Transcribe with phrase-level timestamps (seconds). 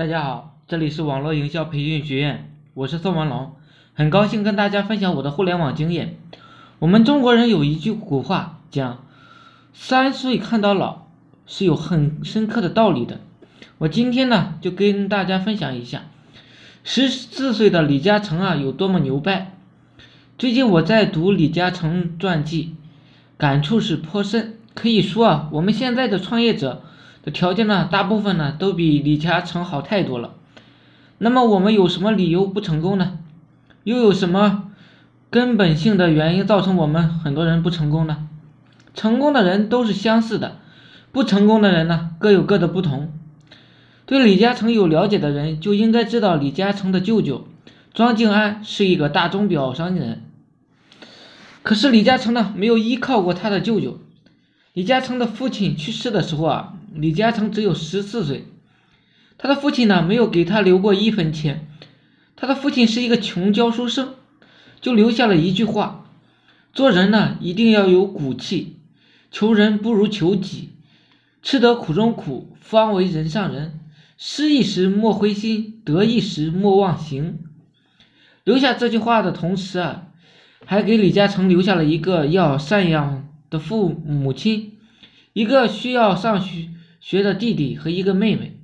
[0.00, 3.52] 大家好，这里是网络营销培训学院，我是宋文龙，
[3.92, 6.16] 很高兴跟大家分享我的互联网经验。
[6.78, 9.04] 我们中国人有一句古话讲
[9.74, 11.02] “三岁看到老”，
[11.44, 13.20] 是有很深刻的道理的。
[13.76, 16.04] 我今天呢就跟大家分享一下，
[16.82, 19.54] 十四岁的李嘉诚啊有多么牛掰。
[20.38, 22.74] 最近我在读李嘉诚传记，
[23.36, 24.56] 感触是颇深。
[24.72, 26.84] 可以说啊，我们现在的创业者。
[27.22, 30.34] 的条件呢，大部分呢都比李嘉诚好太多了。
[31.18, 33.18] 那么我们有什么理由不成功呢？
[33.84, 34.70] 又有什么
[35.28, 38.26] 根本性的原因造成我们很多人不成功呢？
[38.94, 40.56] 成功的人都是相似的，
[41.12, 43.12] 不成功的人呢各有各的不同。
[44.06, 47.46] 对李嘉诚有了解的人就应该知道，李嘉诚的舅舅
[47.92, 50.22] 庄敬安是一个大钟表商人。
[51.62, 53.98] 可是李嘉诚呢没有依靠过他的舅舅。
[54.72, 56.74] 李嘉诚的父亲去世的时候啊。
[56.92, 58.46] 李嘉诚只有十四岁，
[59.38, 61.68] 他的父亲呢没有给他留过一分钱，
[62.34, 64.14] 他的父亲是一个穷教书生，
[64.80, 66.04] 就留下了一句话：
[66.72, 68.78] 做人呢一定要有骨气，
[69.30, 70.70] 求人不如求己，
[71.42, 73.78] 吃得苦中苦，方为人上人。
[74.18, 77.38] 失意时莫灰心，得意时莫忘形。
[78.44, 80.08] 留下这句话的同时啊，
[80.66, 84.76] 还给李嘉诚留下了一个要赡养的父母亲，
[85.32, 86.68] 一个需要上学。
[87.00, 88.60] 学的弟弟和一个妹妹，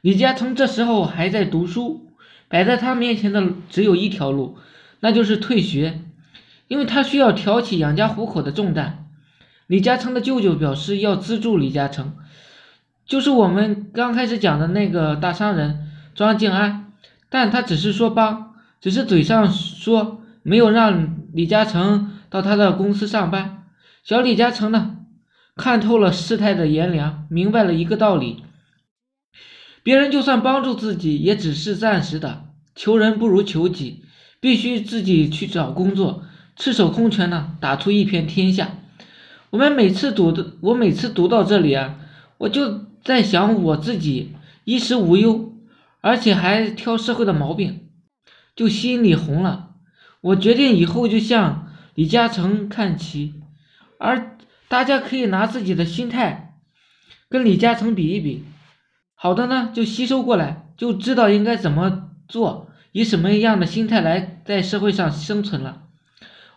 [0.00, 2.10] 李嘉诚这时候还在读书，
[2.48, 4.58] 摆在他面前的只有一条路，
[5.00, 6.00] 那就是退学，
[6.66, 9.08] 因为他需要挑起养家糊口的重担。
[9.68, 12.16] 李嘉诚的舅舅表示要资助李嘉诚，
[13.06, 16.92] 就是我们刚开始讲的那个大商人庄敬安，
[17.28, 23.64] 但他只是说帮，只是嘴上说，没有让李嘉诚到他的公司上班。
[24.02, 24.96] 小李嘉诚呢？
[25.56, 28.44] 看透了世态的炎凉，明白了一个道理：
[29.82, 32.44] 别人就算帮助自己，也只是暂时的。
[32.74, 34.04] 求人不如求己，
[34.38, 36.24] 必须自己去找工作，
[36.56, 38.68] 赤手空拳呢，打出一片天下。
[39.48, 42.00] 我们每次读的，我每次读到这里啊，
[42.36, 44.34] 我就在想我自己
[44.64, 45.54] 衣食无忧，
[46.02, 47.88] 而且还挑社会的毛病，
[48.54, 49.70] 就心里红了。
[50.20, 53.32] 我决定以后就向李嘉诚看齐，
[53.98, 54.36] 而。
[54.68, 56.58] 大家可以拿自己的心态
[57.28, 58.44] 跟李嘉诚比一比，
[59.14, 65.82] 好的呢就吸收过来，就知道应该怎么做，以什么样的心态来在社会上生存了。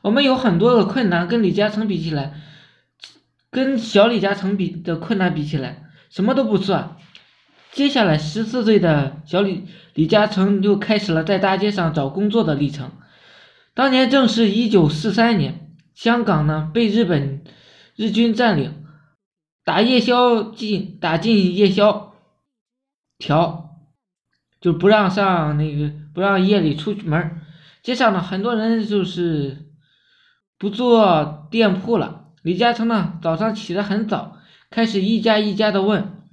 [0.01, 2.33] 我们有很多的困难，跟李嘉诚比起来，
[3.51, 6.97] 跟小李嘉诚比的困难比起来，什么都不算。
[7.71, 12.91] 接下来十四岁的小李李嘉诚就开始了在大街上找工作的历程。
[13.75, 17.43] 当年正是一九四三年，香港呢被日本。
[17.99, 18.85] 日军占领，
[19.65, 22.13] 打夜宵进打进夜宵
[23.17, 23.75] 条，
[24.61, 27.41] 就不让上那个不让夜里出门。
[27.83, 29.65] 街上呢，很多人就是
[30.57, 32.27] 不做店铺了。
[32.41, 34.38] 李嘉诚呢，早上起得很早，
[34.69, 36.23] 开始一家一家的问，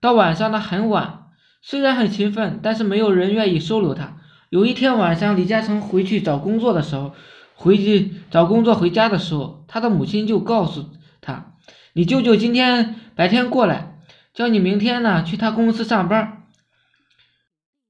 [0.00, 1.28] 到晚上呢很晚。
[1.62, 4.16] 虽然很勤奋，但是没有人愿意收留他。
[4.50, 7.14] 有一天晚上，李嘉诚回去找工作的时候，
[7.56, 10.90] 回去找工作回家的时候，他的母亲就告诉。
[11.20, 11.54] 他，
[11.94, 13.98] 你舅舅今天白天过来，
[14.32, 16.44] 叫你明天呢去他公司上班。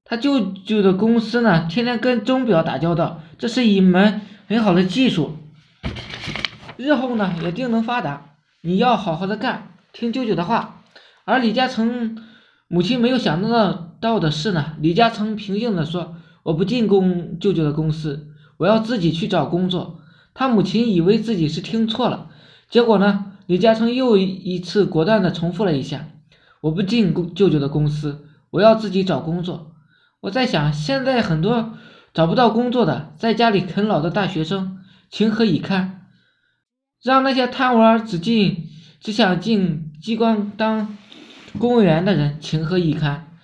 [0.03, 5.37] 他舅舅的公司呢，天天跟钟表打交道，这是一门很好的技术，
[6.77, 8.35] 日后呢也定能发达。
[8.61, 10.81] 你要好好的干，听舅舅的话。
[11.25, 12.17] 而李嘉诚
[12.69, 20.01] 母亲没有想到到的是呢，李嘉诚平静的说：“我不进公舅舅的公司，我要自己去找工作。”
[20.35, 22.29] 他母亲以为自己是听错了。
[22.69, 23.33] 结果呢？
[23.47, 26.09] 李嘉诚又一次果断地重复了一下
[26.59, 29.71] ：“我不进舅舅的公司，我要自己找工作。”
[30.19, 31.73] 我在想，现在很多
[32.13, 34.79] 找不到工作的，在家里啃老的大学生，
[35.09, 36.07] 情何以堪？
[37.01, 38.67] 让那些贪玩只进
[38.99, 40.97] 只想进机关当
[41.57, 43.37] 公务员的人情何以堪？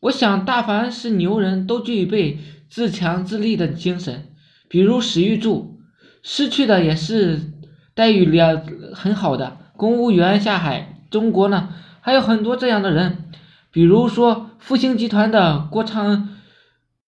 [0.00, 4.33] 我想，大凡是牛人都具备自强自立的精神，
[4.68, 5.80] 比如史玉柱，
[6.22, 7.52] 失去的也是。
[7.96, 8.60] 待遇良
[8.92, 11.68] 很好的公务员下海，中国呢
[12.00, 13.30] 还有很多这样的人，
[13.70, 16.30] 比如说复兴集团的郭昌、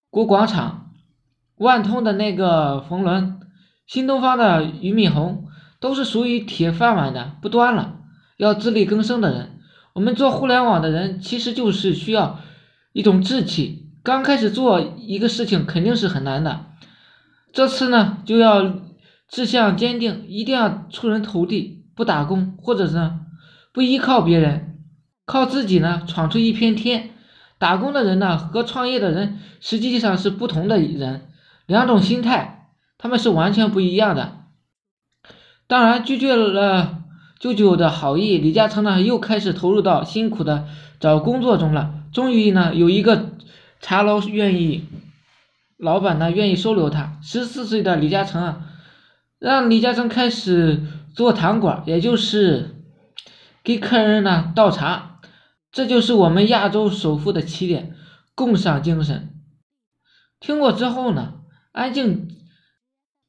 [0.08, 0.92] 郭广场，
[1.56, 3.40] 万通的那个冯仑，
[3.84, 5.48] 新东方的俞敏洪，
[5.80, 7.96] 都是属于铁饭碗的，不端了，
[8.36, 9.58] 要自力更生的人。
[9.92, 12.38] 我们做互联网的人，其实就是需要
[12.92, 13.88] 一种志气。
[14.04, 16.66] 刚开始做一个事情肯定是很难的，
[17.56, 18.84] 这次呢就要。
[19.28, 23.10] 志向坚定，一定要出人头地，不打工，或者是
[23.72, 24.78] 不依靠别人，
[25.24, 27.10] 靠自己呢闯出一片天。
[27.58, 31.26] 打工的人呢和创业的人实际上是不同的人，
[31.66, 32.68] 两种心态，
[32.98, 34.44] 他们是完全不一样的。
[35.66, 37.02] 当然，拒绝了
[37.40, 40.68] 舅舅的好意，李嘉诚呢又开始投入到辛苦的
[41.00, 41.94] 找工作中了。
[42.12, 43.30] 终于呢，有一个
[43.80, 44.84] 茶楼愿意，
[45.76, 47.18] 老板呢愿意收留他。
[47.22, 48.66] 十四岁的李嘉诚啊，
[49.38, 50.82] 让李嘉诚开始
[51.14, 52.76] 做糖果，也就是
[53.62, 55.20] 给客人呢倒茶。
[55.70, 57.94] 这就是我们亚洲首富的起点，
[58.34, 59.34] 共赏精神。
[60.40, 61.34] 听过之后呢，
[61.72, 62.28] 安静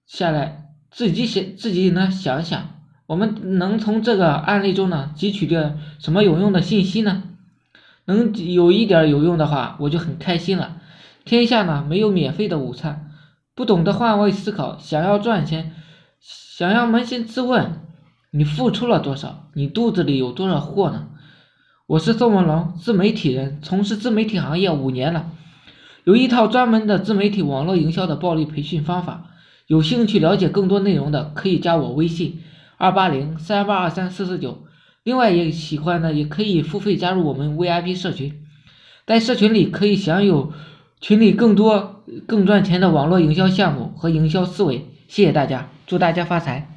[0.05, 7.23] 下来，自己想自己呢想想，我们能从这个案例中呢汲取点什么有用的信息呢？
[8.05, 10.81] 能有一点有用的话，我就很开心了。
[11.27, 13.11] 天下呢没有免费的午餐，
[13.53, 15.75] 不懂得换位思考，想要赚钱，
[16.21, 17.81] 想要扪心自问，
[18.31, 19.49] 你付出了多少？
[19.53, 21.09] 你肚子里有多少货呢？
[21.85, 25.31] 我是宋文龙，自媒体人，从事自媒体行业五年了，
[26.05, 29.25] 有一套专门的自媒体网络营销的暴力培训方法。
[29.67, 32.41] 有兴趣了解更多内容的，可以加我微信
[32.77, 34.63] 二八零三八二三四四九。
[35.03, 38.45] 另外，也喜欢的也可以付费加入我们 VIP 社群，
[39.05, 40.53] 在社群里可以享有
[40.99, 44.87] 群里更多更赚钱的网络营销项目和营销思维。
[45.07, 46.76] 谢谢大家，祝大家发财。